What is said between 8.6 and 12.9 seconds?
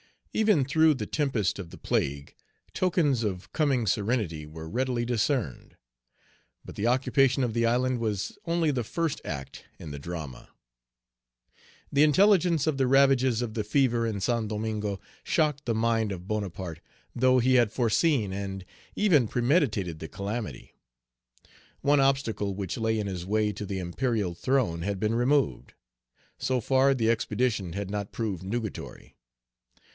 the first act in the drama. The intelligence of the